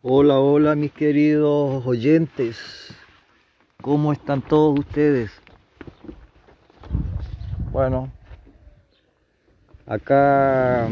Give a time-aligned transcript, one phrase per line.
[0.00, 2.94] Hola, hola mis queridos oyentes.
[3.82, 5.32] ¿Cómo están todos ustedes?
[7.72, 8.08] Bueno,
[9.86, 10.88] acá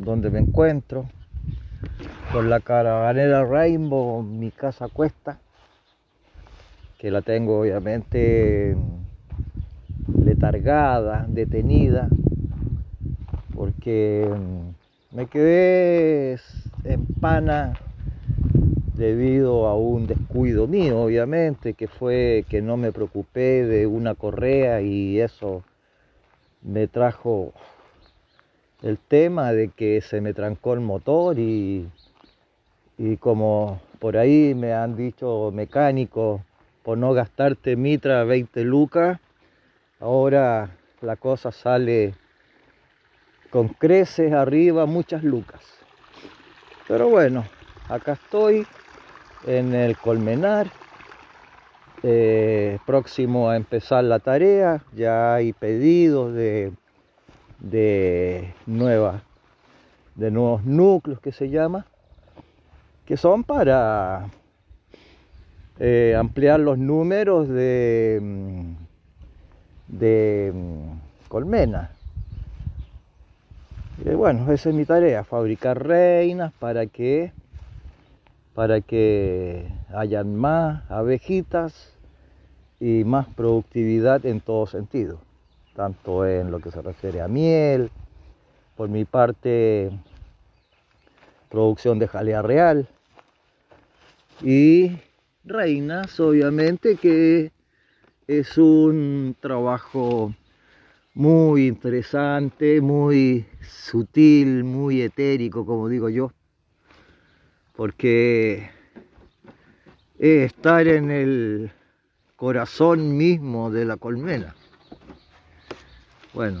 [0.00, 1.08] donde me encuentro,
[2.30, 5.38] con la caravanera Rainbow, mi casa cuesta,
[6.98, 8.76] que la tengo obviamente
[10.26, 12.10] letargada, detenida,
[13.54, 14.28] porque
[15.10, 16.38] me quedé
[16.84, 17.74] en pana
[18.96, 24.82] debido a un descuido mío, obviamente, que fue que no me preocupé de una correa
[24.82, 25.62] y eso
[26.62, 27.52] me trajo
[28.82, 31.88] el tema de que se me trancó el motor y,
[32.98, 36.42] y como por ahí me han dicho mecánicos,
[36.82, 39.20] por no gastarte mitra 20 lucas,
[40.00, 42.14] ahora la cosa sale
[43.50, 45.62] con creces arriba, muchas lucas.
[46.86, 47.44] Pero bueno,
[47.88, 48.66] acá estoy
[49.46, 50.70] en el colmenar,
[52.02, 56.72] eh, próximo a empezar la tarea, ya hay pedidos de,
[57.58, 59.22] de nuevas,
[60.14, 61.86] de nuevos núcleos que se llama,
[63.04, 64.28] que son para
[65.80, 68.74] eh, ampliar los números de, mm,
[69.88, 71.97] de mm, colmenas.
[74.04, 77.32] Y bueno, esa es mi tarea, fabricar reinas para que
[78.54, 81.92] para que hayan más abejitas
[82.80, 85.20] y más productividad en todo sentido,
[85.76, 87.90] tanto en lo que se refiere a miel,
[88.76, 89.90] por mi parte
[91.48, 92.88] producción de jalea real
[94.42, 94.92] y
[95.44, 97.52] reinas, obviamente que
[98.26, 100.34] es un trabajo
[101.18, 106.32] muy interesante, muy sutil, muy etérico, como digo yo
[107.78, 108.70] porque
[110.18, 111.70] es estar en el
[112.34, 114.56] corazón mismo de la colmena.
[116.34, 116.60] Bueno,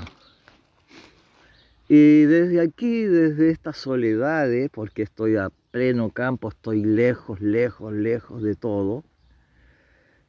[1.88, 8.40] y desde aquí, desde estas soledades, porque estoy a pleno campo, estoy lejos, lejos, lejos
[8.40, 9.02] de todo,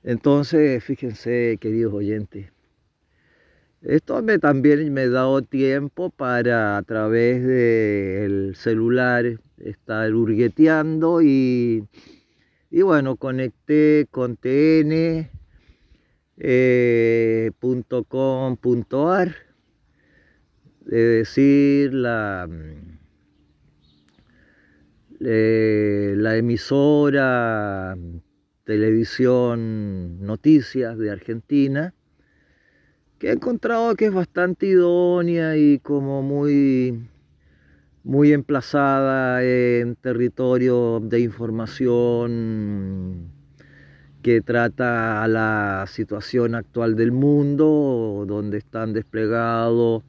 [0.04, 2.52] entonces fíjense, queridos oyentes,
[3.82, 11.86] esto me, también me ha dado tiempo para a través del celular estar hurgueteando y,
[12.70, 15.30] y bueno, conecté con tn.com.ar,
[20.92, 22.50] eh, es decir, la,
[25.22, 27.96] eh, la emisora
[28.66, 31.94] televisión noticias de Argentina
[33.20, 37.06] que he encontrado que es bastante idónea y como muy,
[38.04, 43.30] muy emplazada en territorio de información
[44.22, 50.04] que trata a la situación actual del mundo, donde están desplegados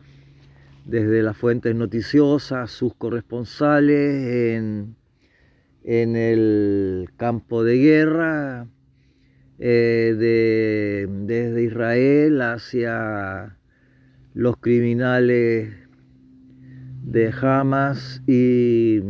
[0.84, 4.96] desde las fuentes noticiosas sus corresponsales en,
[5.82, 8.68] en el campo de guerra,
[9.62, 13.58] eh, de, desde Israel hacia
[14.32, 15.74] los criminales
[17.02, 19.00] de Hamas y,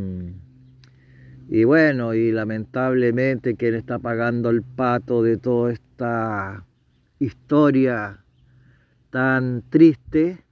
[1.48, 6.66] y bueno, y lamentablemente quien está pagando el pato de toda esta
[7.20, 8.24] historia
[9.10, 10.44] tan triste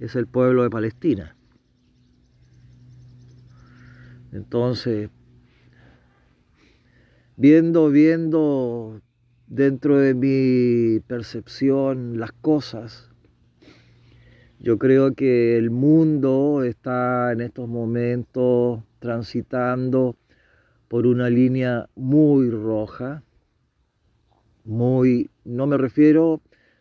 [0.00, 1.36] es el pueblo de Palestina.
[4.32, 5.10] Entonces,
[7.36, 9.00] viendo, viendo
[9.52, 13.10] dentro de mi percepción las cosas.
[14.58, 20.16] Yo creo que el mundo está en estos momentos transitando
[20.88, 23.24] por una línea muy roja,
[24.64, 26.40] muy, no me refiero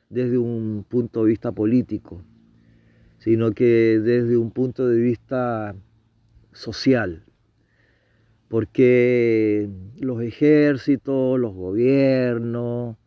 [0.10, 2.24] desde un punto de vista político,
[3.18, 5.76] sino que desde un punto de vista
[6.54, 7.26] social
[8.51, 9.69] porque
[10.01, 12.98] los ejércitos, los gobiernos,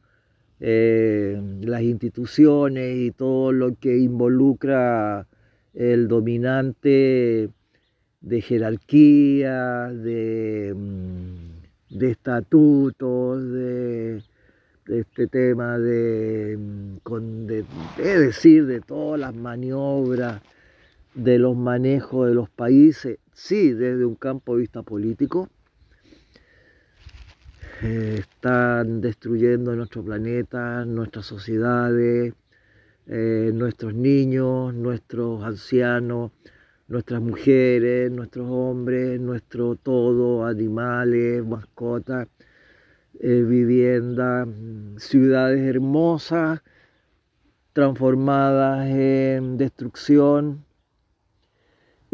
[0.59, 5.27] eh, las instituciones y todo lo que involucra
[5.75, 7.51] el dominante
[8.23, 14.23] de jerarquía, de, mm, estatutos, de,
[14.89, 17.65] este tema de, mm, de,
[17.99, 20.41] es decir, de todas las maniobras
[21.15, 25.49] de los manejos de los países, sí, desde un campo de vista político,
[27.83, 32.35] eh, están destruyendo nuestro planeta, nuestras sociedades,
[33.07, 36.33] eh, nuestros niños, nuestros ancianos,
[36.89, 42.29] nuestras mujeres, nuestros hombres, nuestro todo, animales, mascotas,
[43.21, 44.49] eh, viviendas,
[44.99, 46.63] ciudades hermosas
[47.73, 50.65] transformadas en destrucción.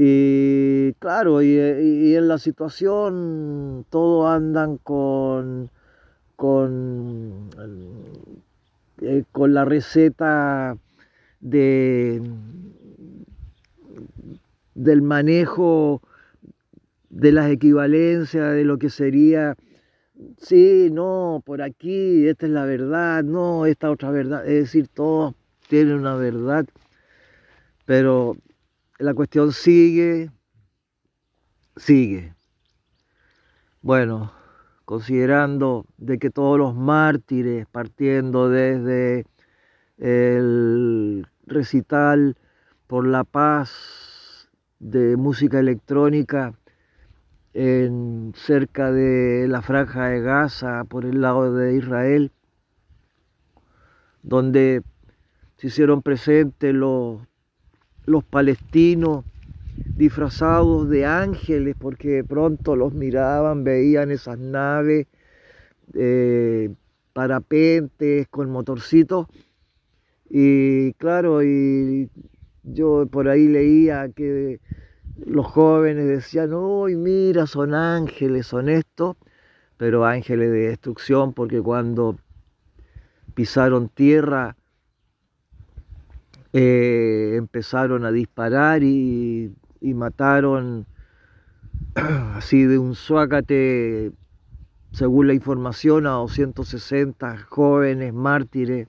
[0.03, 5.69] Y claro, y, en la situación todos andan con,
[6.37, 7.51] con,
[9.03, 10.75] eh, con la receta
[11.41, 12.23] de,
[14.75, 16.01] del manejo
[17.11, 19.55] de las equivalencias, de lo que sería,
[20.39, 25.35] sí, no, por aquí, esta es la verdad, no, esta otra verdad, es decir, todos
[25.69, 26.65] tienen una verdad,
[27.85, 28.39] pero
[29.01, 30.31] la cuestión sigue,
[31.77, 32.35] sigue.
[33.81, 34.31] Bueno,
[34.85, 39.25] considerando de que todos los mártires, partiendo desde
[39.97, 42.37] el recital
[42.87, 46.53] por la paz de música electrónica
[47.55, 52.33] en, cerca de la franja de Gaza, por el lado de Israel,
[54.23, 54.83] donde
[55.57, 57.30] se hicieron presentes los,
[58.11, 59.25] los palestinos
[59.97, 65.07] disfrazados de ángeles, porque pronto los miraban, veían esas naves,
[65.95, 66.71] eh,
[67.13, 69.29] parapentes con motorcitos,
[70.29, 72.11] y claro, y
[72.65, 74.61] yo por ahí leía que
[75.25, 79.17] los jóvenes decían, uy, mira, son ángeles, son esto,
[79.77, 82.17] pero ángeles de destrucción, porque cuando
[83.35, 84.57] pisaron tierra,
[86.53, 90.87] eh, empezaron a disparar y, y mataron
[91.95, 94.13] así de un suácate,
[94.93, 98.89] según la información, a 260 jóvenes mártires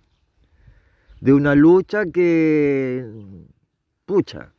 [1.20, 3.06] de una lucha que
[4.06, 4.54] pucha,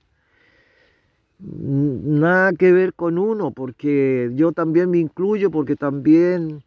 [1.39, 6.63] nada que ver con uno, porque yo también me incluyo, porque también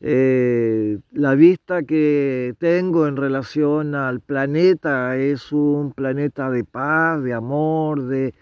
[0.00, 7.32] eh, la vista que tengo en relación al planeta es un planeta de paz, de
[7.32, 8.34] amor, de,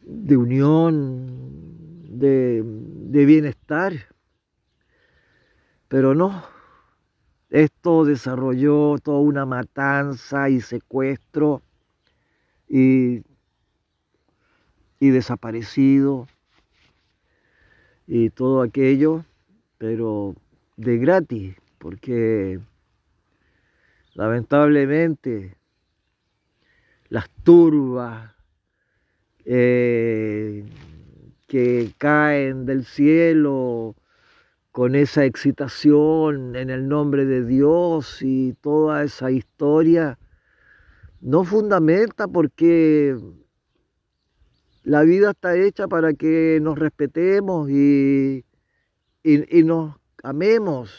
[0.00, 1.26] de unión,
[2.08, 3.92] de, de bienestar.
[5.88, 6.42] Pero no,
[7.52, 11.60] esto desarrolló toda una matanza y secuestro
[12.66, 13.22] y,
[15.00, 16.26] desaparecido
[18.06, 19.26] y todo aquello,
[19.76, 20.34] pero
[20.82, 22.60] de gratis, porque
[24.14, 25.56] lamentablemente
[27.08, 28.34] las turbas
[29.44, 30.64] eh,
[31.46, 33.94] que caen del cielo
[34.70, 40.18] con esa excitación en el nombre de Dios y toda esa historia,
[41.20, 43.16] no fundamenta porque
[44.82, 48.44] la vida está hecha para que nos respetemos y,
[49.22, 50.90] y, nos amemos.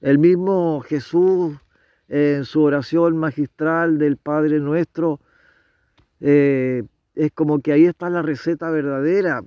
[0.00, 1.56] El mismo Jesús
[2.08, 5.20] en su oración magistral del Padre nuestro,
[6.20, 6.84] eh,
[7.14, 9.42] es como que ahí está la receta verdadera,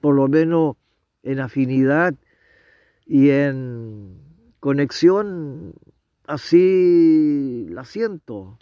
[0.00, 0.76] por lo menos
[1.22, 2.14] en afinidad
[3.06, 4.18] y en
[4.60, 5.74] conexión
[6.26, 8.58] así la siento,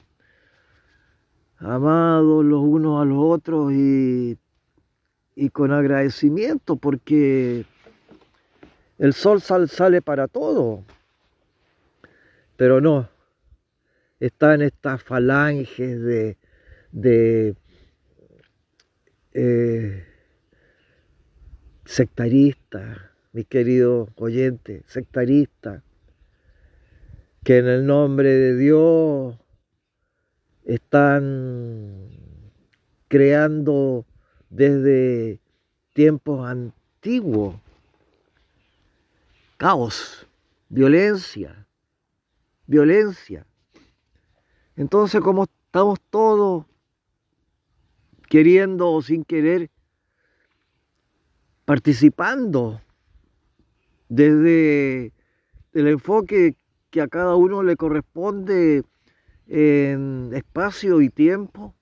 [1.58, 4.36] amados los unos a los otros y,
[5.34, 7.64] y con agradecimiento porque
[8.98, 10.84] el sol sale para todo,
[12.56, 13.08] pero no,
[14.20, 16.36] están estas falanges de,
[16.92, 17.56] de
[19.32, 20.06] eh,
[21.84, 22.98] sectaristas,
[23.32, 25.82] mi querido oyente, sectaristas,
[27.42, 29.36] que en el nombre de Dios
[30.64, 32.10] están
[33.08, 34.06] creando
[34.48, 35.40] desde
[35.92, 37.63] tiempos antiguos
[39.64, 40.26] caos,
[40.68, 41.66] violencia,
[42.66, 43.46] violencia.
[44.76, 46.66] Entonces, como estamos todos
[48.28, 49.70] queriendo o sin querer,
[51.64, 52.82] participando
[54.10, 55.14] desde
[55.72, 56.56] el enfoque
[56.90, 58.84] que a cada uno le corresponde
[59.46, 61.74] en espacio y tiempo.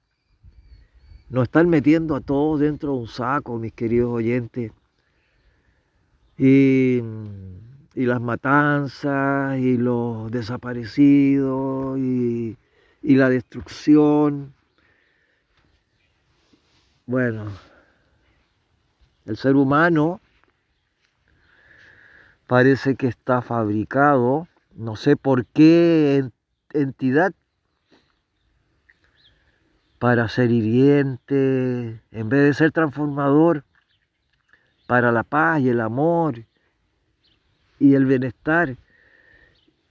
[1.31, 4.71] Nos están metiendo a todos dentro de un saco, mis queridos oyentes.
[6.39, 7.03] Y,
[7.95, 12.57] las matanzas y los desaparecidos y,
[13.03, 14.55] y la destrucción.
[17.07, 17.47] Bueno,
[19.27, 20.21] el ser humano
[22.47, 26.31] parece que está fabricado no sé por qué
[26.73, 27.33] entidad
[29.99, 33.65] para ser hiriente, en vez de ser transformador
[34.87, 36.45] para la paz y el amor
[37.83, 38.77] y el bienestar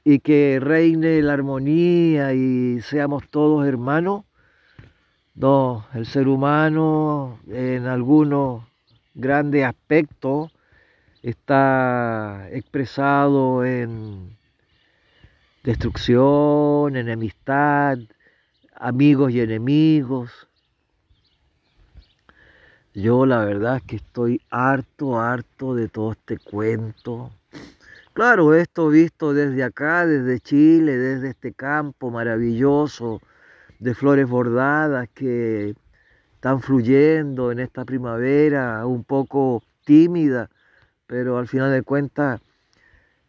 [0.05, 4.23] y que reine la armonía y seamos todos hermanos.
[5.35, 8.63] No, el ser humano en algunos
[9.13, 10.51] grandes aspectos
[11.21, 14.37] está expresado en
[15.63, 17.97] destrucción, enemistad,
[18.73, 20.47] amigos y enemigos.
[22.93, 27.31] Yo la verdad es que estoy harto, harto de todo este cuento.
[28.13, 33.21] Claro, esto visto desde acá, desde Chile, desde este campo maravilloso
[33.79, 35.75] de flores bordadas que
[36.35, 40.49] están fluyendo en esta primavera, un poco tímida,
[41.07, 42.41] pero al final de cuentas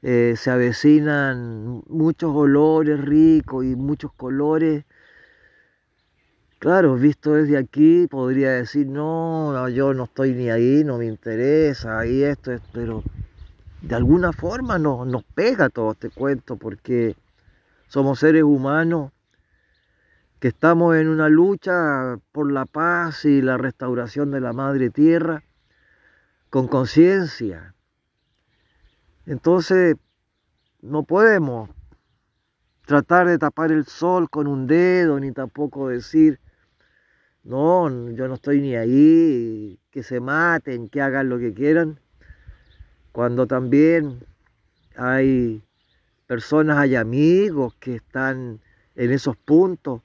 [0.02, 4.84] eh, se avecinan muchos olores ricos y muchos colores.
[6.58, 12.06] Claro, visto desde aquí, podría decir, no, yo no estoy ni ahí, no me interesa,
[12.06, 13.02] y esto, esto pero
[13.82, 17.16] de alguna forma nos, nos pega todo este cuento porque
[17.88, 19.10] somos seres humanos
[20.38, 25.44] que estamos en una lucha por la paz y la restauración de la madre tierra
[26.50, 27.74] con conciencia.
[29.24, 29.96] Entonces,
[30.80, 31.70] no podemos
[32.86, 36.40] tratar de tapar el sol con un dedo, ni tampoco decir,
[37.44, 42.00] no, yo no estoy ni ahí, que se maten, que hagan lo que quieran,
[43.12, 44.20] cuando también
[44.96, 45.62] hay
[46.26, 48.60] personas, hay amigos que están
[48.96, 50.02] en esos puntos.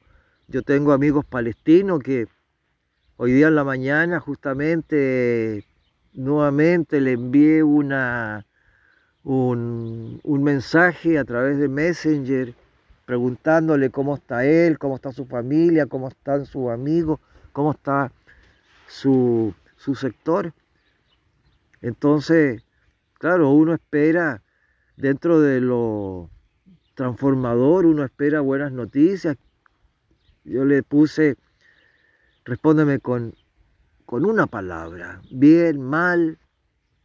[0.47, 2.27] Yo tengo amigos palestinos que
[3.15, 5.65] hoy día en la mañana justamente
[6.13, 8.45] nuevamente le envié una,
[9.23, 12.53] un, un mensaje a través de Messenger
[13.05, 17.21] preguntándole cómo está él, cómo está su familia, cómo están sus amigos,
[17.53, 18.11] cómo está
[18.87, 20.53] su, su sector.
[21.81, 22.66] Entonces,
[23.19, 24.43] Claro, uno espera
[24.95, 26.29] dentro de lo
[26.93, 29.37] transformador, uno espera buenas noticias.
[30.43, 31.35] Yo le puse,
[32.45, 33.33] respóndeme con,
[34.05, 36.37] con una palabra, bien, mal,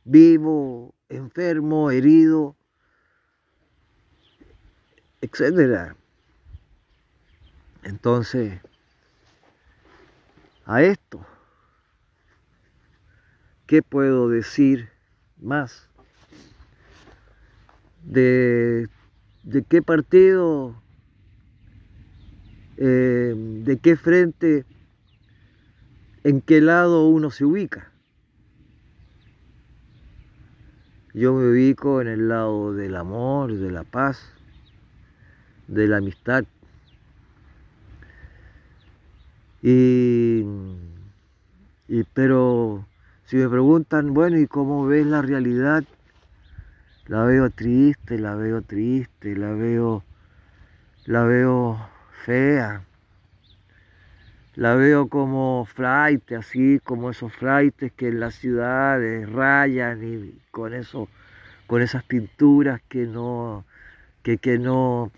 [0.05, 2.57] vivo, enfermo, herido,
[5.23, 5.97] etcétera.
[7.85, 8.61] Entonces,
[10.67, 11.25] a esto,
[13.67, 14.91] ¿qué puedo decir
[15.39, 15.89] más?
[18.05, 18.89] De,
[19.69, 20.83] qué partido,
[22.77, 24.65] eh, de qué frente,
[26.25, 27.93] en qué lado uno se ubica.
[31.15, 34.33] Yo me ubico en el lado del amor, de la paz,
[35.69, 36.45] de la amistad.
[39.63, 40.45] Y,
[41.87, 42.87] y, pero
[43.25, 45.85] si me preguntan, bueno, ¿y cómo ves la realidad?
[47.07, 50.05] La veo triste, la veo triste, la veo,
[51.05, 51.79] la veo
[52.25, 52.83] fea,
[54.55, 60.75] la veo como flight, así como esos flightes que en las ciudades rayan y con
[60.75, 61.09] eso,
[61.67, 63.65] con esas pinturas que no,
[64.23, 65.11] que, que no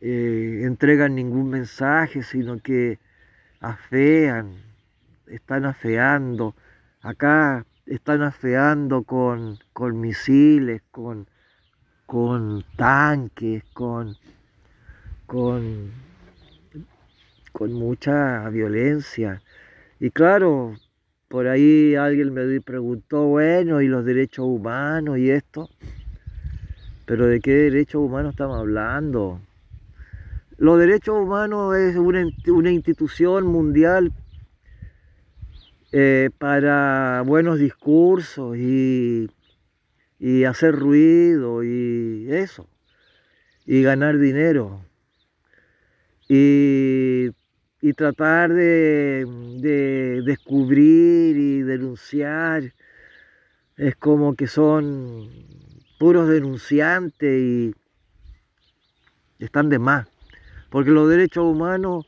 [0.00, 2.98] eh, entregan ningún mensaje, sino que
[3.60, 4.52] afean,
[5.26, 6.54] están afeando.
[7.00, 11.28] Acá están afeando con, con misiles, con,
[12.04, 14.16] con tanques, con,
[15.26, 15.92] con,
[17.52, 19.40] con mucha violencia.
[20.00, 20.74] Y claro,
[21.28, 25.70] por ahí alguien me preguntó, bueno, ¿y los derechos humanos y esto?
[27.06, 29.40] Pero ¿de qué derechos humanos estamos hablando?
[30.58, 34.12] Los derechos humanos es una, una institución mundial
[35.98, 39.30] eh, para buenos discursos y,
[40.46, 42.68] hacer ruido y eso,
[43.64, 44.82] y ganar dinero.
[46.28, 47.30] Y,
[47.96, 49.24] tratar de,
[49.62, 52.74] de, descubrir y denunciar
[53.78, 55.30] es como que son
[55.98, 57.74] puros denunciantes y
[59.38, 60.06] están de más.
[60.68, 62.04] Porque los derechos humanos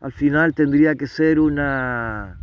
[0.00, 2.36] al final tendría que ser una,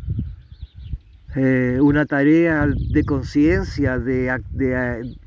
[1.40, 4.42] eh, una tarea de conciencia, de,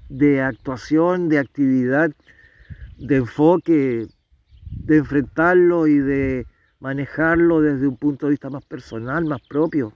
[0.08, 2.10] de, actuación, de actividad,
[2.98, 4.08] de enfoque,
[4.86, 6.46] de enfrentarlo y de
[6.80, 9.92] manejarlo desde un punto de vista más personal, más propio.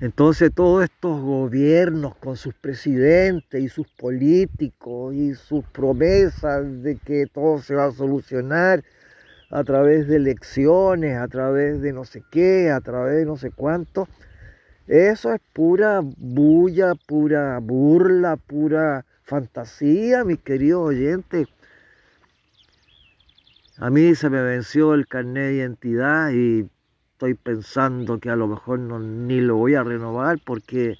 [0.00, 7.26] Entonces todos estos gobiernos con sus presidentes y sus políticos y sus promesas de que
[7.26, 8.82] todo se va a solucionar,
[9.54, 13.52] a través de lecciones, a través de no sé qué, a través de no sé
[13.52, 14.08] cuánto.
[14.88, 21.46] Eso es pura bulla, pura burla, pura fantasía, mis queridos oyentes.
[23.78, 26.68] A mí se me venció el carnet de identidad y
[27.12, 30.98] estoy pensando que a lo mejor no, ni lo voy a renovar porque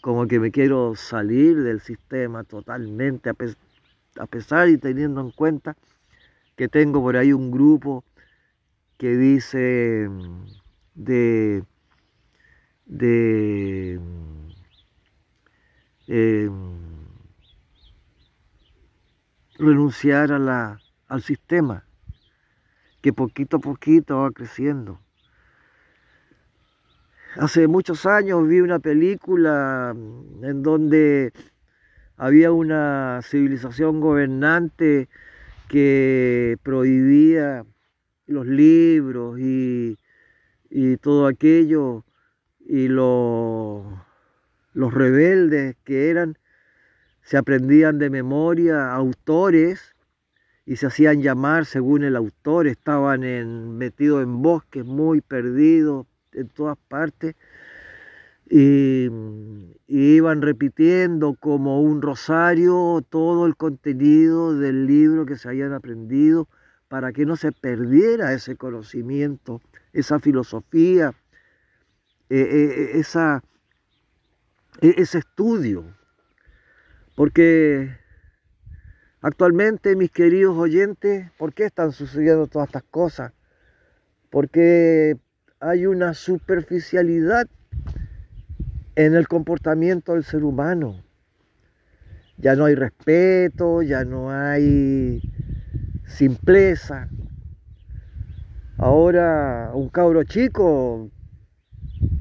[0.00, 5.76] como que me quiero salir del sistema totalmente, a, pesar y teniendo en cuenta
[6.56, 8.04] que tengo por ahí un grupo
[8.98, 10.08] que dice
[10.94, 11.64] de,
[12.86, 14.00] de
[16.06, 16.52] em,
[19.58, 21.84] renunciar al sistema
[23.00, 25.00] que poquito a poquito va creciendo.
[27.36, 31.32] Hace muchos años vi una película en donde
[32.16, 35.08] había una civilización gobernante
[35.68, 37.64] que prohibía
[38.26, 39.96] los libros y,
[41.00, 42.04] todo aquello
[42.60, 43.84] y los
[44.74, 46.38] rebeldes que eran
[47.22, 49.94] se aprendían de memoria autores
[50.64, 56.48] y se hacían llamar según el autor, estaban en, metidos en bosques muy perdidos en
[56.48, 57.34] todas partes
[58.54, 59.08] y,
[59.88, 66.48] iban repitiendo como un rosario todo el contenido del libro que se habían aprendido
[66.88, 69.60] para que no se perdiera ese conocimiento,
[69.92, 71.14] esa filosofía,
[72.28, 73.42] e, e, e, esa,
[74.80, 75.84] ese estudio.
[77.14, 78.02] Porque
[79.24, 83.32] Actualmente, mis queridos oyentes, ¿por qué están sucediendo todas estas cosas?
[84.30, 85.16] Porque
[85.60, 87.46] hay una superficialidad
[88.96, 91.02] en el comportamiento del ser humano.
[92.36, 95.22] Ya no hay respeto, ya no hay
[96.06, 97.08] simpleza.
[98.78, 101.10] Ahora un cabro chico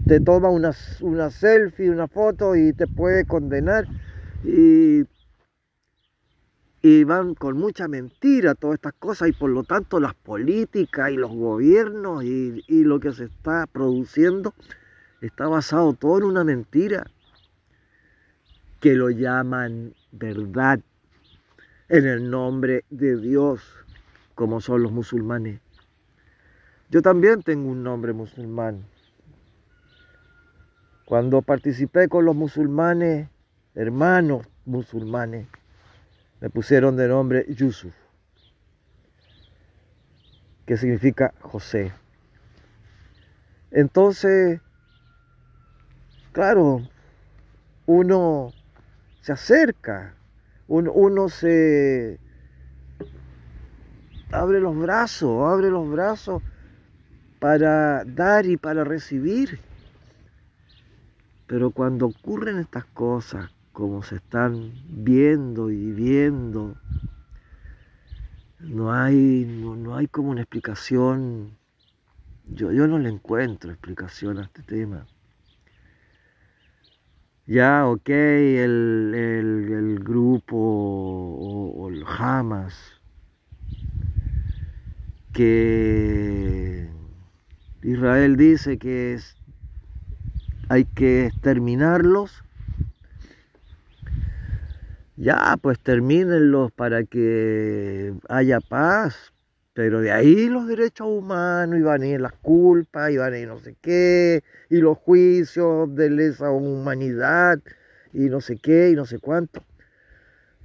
[0.05, 3.87] te toma una, una selfie, una foto y te puede condenar.
[4.43, 5.05] Y
[6.83, 11.15] y van con mucha mentira todas estas cosas y por lo tanto las políticas y
[11.15, 14.53] los gobiernos y, lo que se está produciendo
[15.21, 17.05] está basado todo en una mentira
[18.79, 20.79] que lo llaman verdad
[21.87, 23.61] en el nombre de Dios
[24.33, 25.61] como son los musulmanes.
[26.89, 28.85] Yo también tengo un nombre musulmán.
[31.05, 33.29] Cuando participé con los musulmanes,
[33.75, 35.47] hermanos musulmanes,
[36.39, 37.93] me pusieron de nombre Yusuf,
[40.65, 41.91] que significa José.
[43.69, 44.59] Entonces,
[46.31, 46.81] claro,
[47.85, 48.53] uno
[49.21, 50.15] se acerca,
[50.67, 52.19] uno, se
[54.31, 56.41] abre los brazos, abre los brazos
[57.39, 59.59] para dar y para recibir.
[61.47, 66.75] Pero cuando ocurren estas cosas, como se están viendo y viendo.
[68.59, 71.57] No hay, no, hay como una explicación,
[72.47, 75.07] yo, yo no le encuentro explicación a este tema.
[77.51, 82.73] Ya, ok, el, grupo o, el Hamas,
[85.33, 86.89] que
[87.83, 89.19] Israel dice que
[90.69, 92.41] hay que exterminarlos
[95.17, 99.33] ya, pues termínenlos para que haya paz.
[99.83, 103.39] Pero de ahí los derechos humanos, y van a ir las culpas, y van a
[103.39, 107.57] ir no sé qué, y los juicios de lesa humanidad,
[108.13, 109.63] y no sé qué, y no sé cuánto.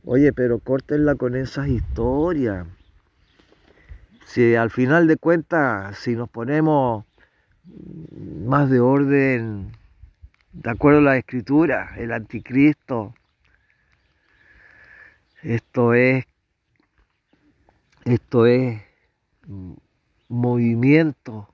[0.05, 2.66] Oye, pero córtenla con esas historias.
[4.26, 7.07] Si al final de cuentas, si nos ponemos
[8.44, 9.72] más de orden,
[10.52, 13.14] de acuerdo a la escritura, el anticristo,
[15.42, 16.26] esto es,
[18.05, 18.86] esto es
[20.28, 21.48] movimiento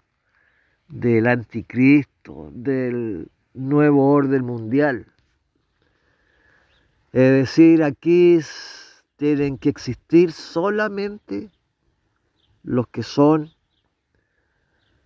[0.88, 5.06] del anticristo, del nuevo orden mundial.
[7.12, 8.40] Es decir, aquí
[9.16, 11.50] tienen que existir solamente
[12.62, 13.50] los que son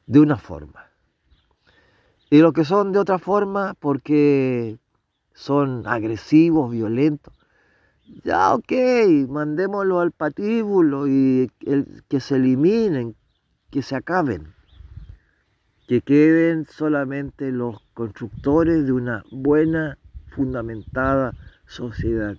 [0.07, 0.87] de una forma.
[2.31, 4.79] Y los que son de otra forma porque
[5.35, 7.36] son agresivos, violentos,
[8.25, 8.73] ya, ok,
[9.29, 11.51] mandémoslo al patíbulo y
[12.09, 13.17] que se eliminen,
[13.71, 14.55] que se acaben.
[15.89, 21.33] Que queden solamente los constructores de una buena, fundamentada
[21.67, 22.37] sociedad.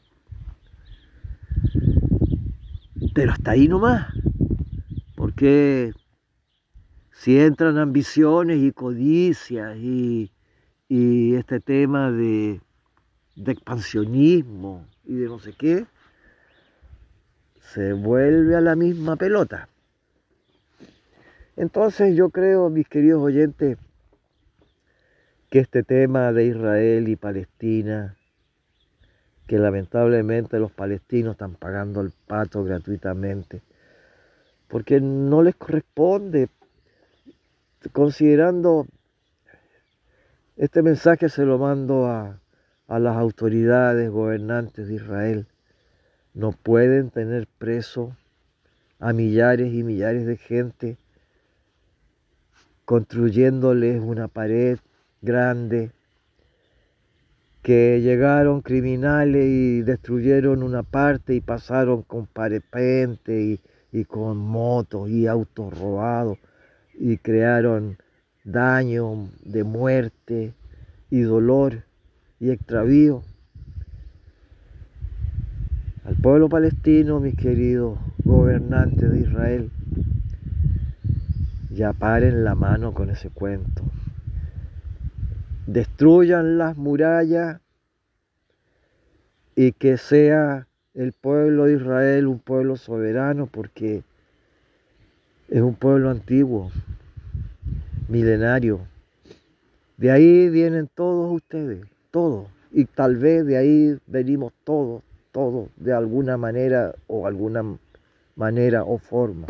[3.13, 4.07] Pero hasta ahí nomás,
[5.15, 5.93] Porque
[7.11, 10.31] si entran ambiciones y codicias y,
[10.89, 12.61] este tema de,
[13.35, 15.85] de expansionismo y de no sé qué,
[17.73, 19.69] se vuelve a la misma pelota.
[21.55, 23.77] Entonces yo creo, mis queridos oyentes,
[25.49, 28.15] que este tema de Israel y Palestina,
[29.47, 33.61] que lamentablemente los palestinos están pagando el pato gratuitamente,
[34.67, 36.49] porque no les corresponde,
[37.93, 38.85] considerando,
[40.57, 42.39] este mensaje se lo mando a,
[42.87, 45.47] a las autoridades gobernantes de Israel,
[46.33, 48.15] no pueden tener preso
[48.99, 50.97] a millares y millares de gente
[52.85, 54.79] construyéndoles una pared
[55.21, 55.91] grande,
[57.61, 65.09] que llegaron criminales y destruyeron una parte y pasaron con parepente y, y con motos
[65.09, 66.37] y autos robados
[66.93, 67.97] y crearon
[68.45, 70.53] daño de muerte
[71.09, 71.86] y dolor
[72.39, 73.23] y extravío.
[76.03, 79.71] Al pueblo palestino, mis queridos gobernantes de Israel,
[81.69, 83.83] ya paren la mano con ese cuento.
[85.65, 87.59] Destruyan las murallas
[89.55, 94.03] y que sea el pueblo de Israel un pueblo soberano porque
[95.49, 96.71] es un pueblo antiguo,
[98.07, 98.79] milenario.
[99.97, 101.85] De ahí vienen todos ustedes,
[102.71, 105.01] Y tal vez de ahí venimos todos,
[105.31, 107.63] todos, de alguna manera o alguna
[108.35, 109.47] manera o forma.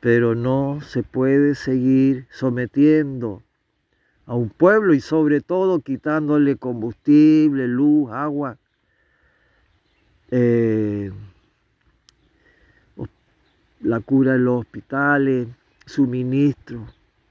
[0.00, 3.42] Pero no se puede seguir sometiendo
[4.26, 8.58] a un pueblo y sobre todo quitándole combustible, luz, agua,
[10.30, 11.10] eh,
[13.80, 15.48] la cura en los hospitales,
[15.86, 16.86] suministro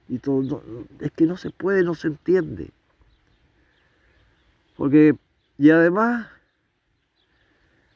[0.08, 0.62] y todo.
[1.00, 2.72] es que no se puede, no se entiende.
[4.76, 5.16] Porque,
[5.58, 6.28] y además,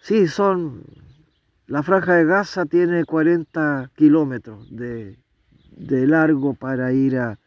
[0.01, 0.83] sí, son
[1.69, 5.19] la franja de Gaza tiene 40 kilómetros de,
[5.77, 7.37] largo para ir a,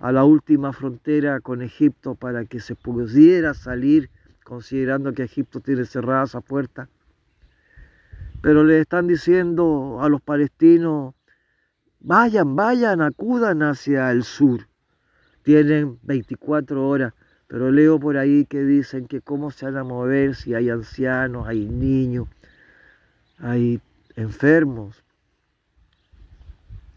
[0.00, 4.08] la última frontera con Egipto para que se pudiera salir,
[4.42, 6.88] considerando que Egipto tiene cerrada esa puerta.
[8.40, 11.14] Pero le están diciendo a los palestinos,
[12.02, 14.68] vayan, vayan, acudan hacia el sur.
[15.42, 17.14] Tienen 24 horas,
[17.48, 21.48] pero leo por ahí que dicen que cómo se van a mover si hay ancianos,
[21.48, 22.28] hay niños
[23.42, 23.80] hay
[24.16, 25.02] enfermos.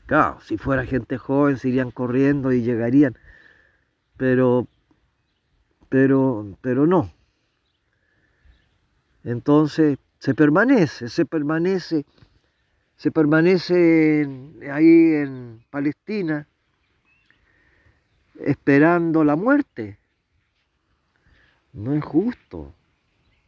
[0.06, 3.18] Claro, si fuera gente joven se irían corriendo y llegarían,
[4.18, 4.68] pero,
[5.90, 7.12] pero, pero no.
[9.24, 12.06] Entonces se permanece, se permanece,
[12.98, 14.28] se permanece
[14.72, 16.48] ahí en Palestina
[18.40, 19.98] esperando la muerte.
[21.74, 22.74] No es justo.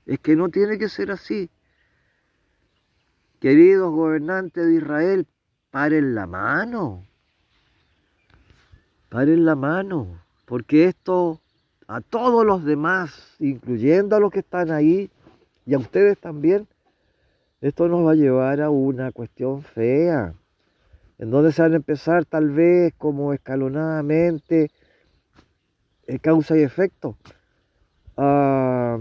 [0.06, 1.50] Es que no tiene que ser así.
[3.40, 5.28] Queridos gobernantes de Israel,
[5.72, 7.06] paren la mano.
[9.10, 11.40] Paren la mano, porque esto
[11.88, 15.10] a todos los demás, incluyendo a los que están ahí
[15.66, 16.68] y a ustedes también,
[17.62, 20.34] esto nos va a llevar a una cuestión fea,
[21.18, 24.70] en donde se van a empezar tal vez como escalonadamente,
[26.06, 27.18] eh, causa y efecto,
[28.16, 28.98] a,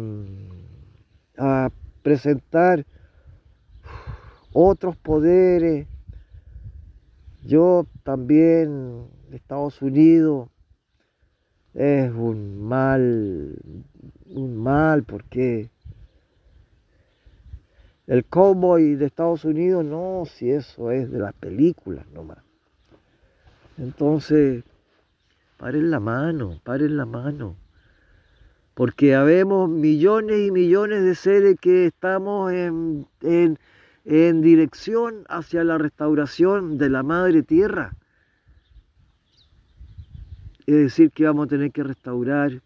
[1.36, 1.70] a
[2.02, 2.86] presentar
[4.52, 5.86] otros poderes.
[7.44, 10.48] Yo también, Estados Unidos,
[11.74, 13.58] es un mal,
[14.26, 15.70] un mal porque
[18.06, 22.38] el cowboy de Estados Unidos, no, si eso es de las películas nomás.
[23.78, 24.64] Entonces,
[25.56, 27.56] paren la mano, paren la mano.
[28.74, 33.58] Porque habemos millones y millones de seres que estamos en, en
[34.06, 37.96] en dirección hacia la restauración de la madre tierra.
[40.64, 42.62] Es decir, que vamos a tener que restaurar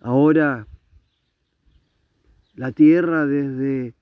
[0.00, 0.66] ahora
[2.54, 3.94] la tierra desde,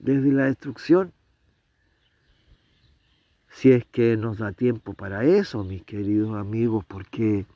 [0.00, 1.12] desde la destrucción.
[3.52, 7.46] Si es que nos da tiempo para eso, mis queridos amigos, porque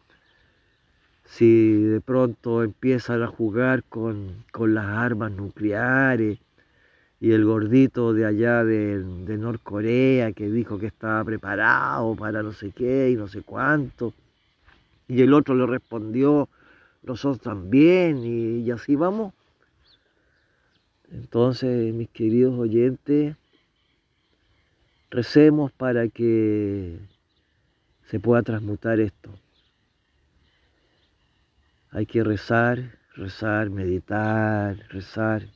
[1.25, 6.39] si de pronto empiezan a jugar con, con las armas nucleares,
[7.21, 12.53] y el gordito de allá de, de Norcorea que dijo que estaba preparado para no
[12.53, 14.13] sé qué y no sé cuánto.
[15.09, 16.49] Y el otro le respondió,
[17.03, 19.33] nosotros también, y, así vamos.
[21.15, 23.37] Entonces, mis queridos oyentes,
[25.11, 26.99] recemos para que
[28.07, 29.31] se pueda transmutar esto.
[31.93, 35.47] Hay que rezar, rezar, meditar, rezar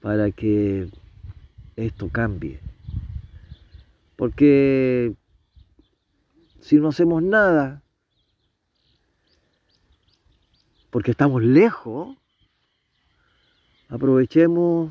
[0.00, 0.88] para que
[1.76, 2.58] esto cambie.
[4.16, 5.14] Porque
[6.60, 7.82] si no hacemos nada,
[10.88, 12.16] porque estamos lejos,
[13.92, 14.90] aprovechemos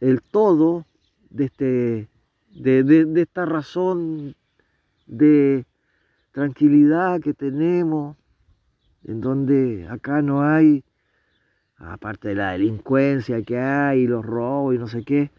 [0.00, 0.86] el todo
[1.28, 2.08] de, este,
[2.54, 4.34] de, esta razón
[5.06, 5.66] de
[6.32, 8.16] tranquilidad que tenemos,
[9.04, 10.82] en donde acá no hay,
[11.76, 15.30] aparte de la delincuencia que hay, los robos y no sé qué,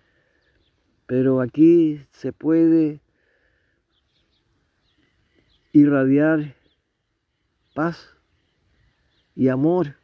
[1.08, 3.02] pero aquí se puede
[5.72, 6.54] irradiar
[7.74, 8.16] paz
[9.36, 9.96] y amor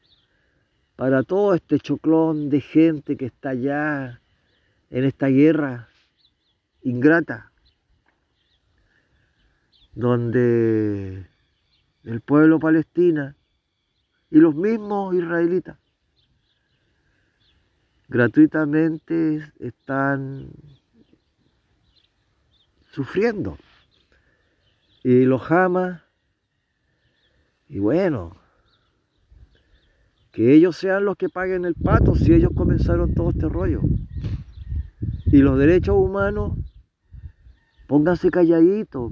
[0.99, 4.19] para todo este choclón de gente que está allá
[4.89, 5.87] en esta guerra
[6.81, 7.53] ingrata,
[9.93, 11.25] donde
[12.03, 13.37] el pueblo palestina
[14.29, 15.77] y los mismos israelitas
[18.09, 20.51] gratuitamente están
[22.91, 23.57] sufriendo.
[25.01, 26.03] Y los ama,
[27.69, 28.35] y bueno,
[30.39, 33.81] que ellos sean los que paguen el pato si ellos comenzaron todo este rollo.
[35.25, 36.53] Y los derechos humanos,
[37.87, 39.11] pónganse calladitos,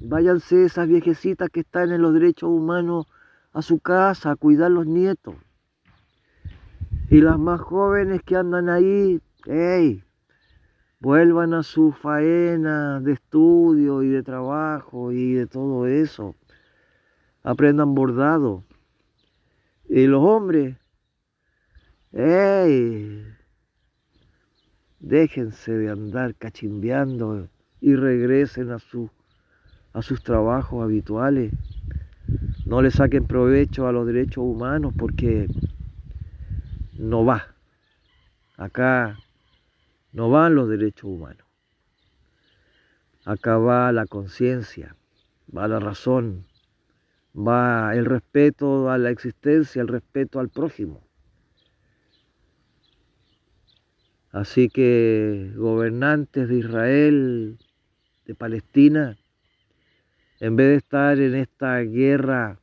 [0.00, 3.06] váyanse esas viejecitas que están en los derechos humanos
[3.52, 5.36] a su casa a cuidar los nietos.
[7.08, 10.02] Y las más jóvenes que andan ahí, hey,
[10.98, 16.34] vuelvan a su faena de estudio y de trabajo y de todo eso.
[17.44, 18.64] Aprendan bordado.
[19.96, 20.76] Y los hombres,
[22.10, 23.24] ¡ey!
[24.98, 27.48] Déjense de andar cachimbeando
[27.80, 29.08] y regresen a, su,
[29.92, 31.52] a sus trabajos habituales.
[32.66, 35.46] No le saquen provecho a los derechos humanos porque
[36.94, 37.54] no va.
[38.56, 39.16] Acá
[40.12, 41.46] no van los derechos humanos.
[43.24, 44.96] Acá va la conciencia,
[45.56, 46.46] va la razón,
[47.34, 51.02] va el respeto a la existencia, el respeto al prójimo.
[54.30, 57.58] Así que gobernantes de Israel,
[58.26, 59.16] de Palestina,
[60.40, 62.58] en vez de estar en esta guerra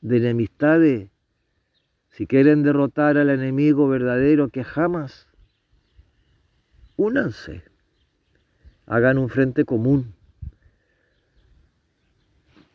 [0.00, 1.10] de enemistades,
[2.10, 5.28] si quieren derrotar al enemigo verdadero que jamás,
[6.96, 7.62] únanse,
[8.86, 10.14] hagan un frente común,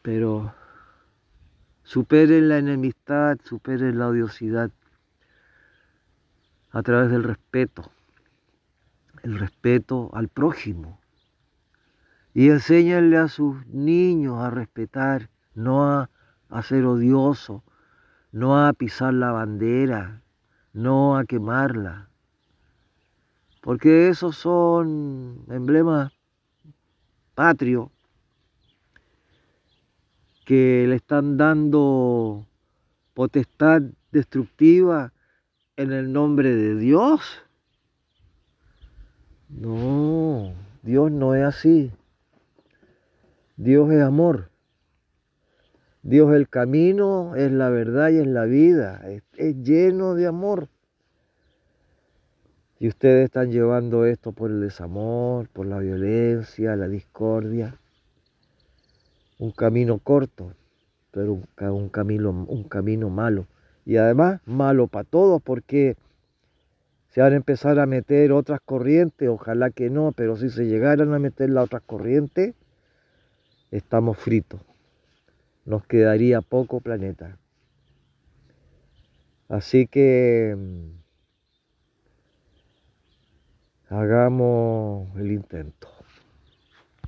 [0.01, 0.53] pero
[1.87, 4.71] superen la enemistad, superen la odiosidad
[6.71, 7.89] a través del respeto,
[9.23, 10.99] el respeto al prójimo.
[12.33, 16.09] Y enséñenle a sus niños a respetar, no a,
[16.49, 17.63] a ser odioso,
[18.33, 20.21] no a pisar la bandera,
[20.73, 22.09] no a quemarla.
[23.61, 26.11] Porque esos son emblemas
[27.33, 27.96] patrios
[30.47, 32.47] que le están dando
[33.13, 33.81] potestad
[34.13, 35.11] destructiva
[35.75, 37.19] en el nombre de Dios.
[39.49, 41.91] No, Dios no es así.
[43.57, 44.49] Dios es amor.
[46.01, 49.01] Dios es el camino, es la verdad y es la vida.
[49.05, 50.69] Es, es, lleno de amor.
[52.79, 57.77] Y ustedes están llevando esto por el desamor, por la violencia, la discordia.
[59.37, 60.53] Un camino corto,
[61.11, 63.47] pero un, camino, un camino malo.
[63.85, 65.95] Y además malo para todos porque
[67.09, 71.13] se van a empezar a meter otras corrientes, ojalá que no, pero si se llegaran
[71.13, 72.53] a meter las otras corrientes,
[73.71, 74.61] estamos fritos.
[75.65, 77.37] Nos quedaría poco planeta.
[79.49, 80.89] Así que mm,
[83.93, 85.96] hagamos el intento.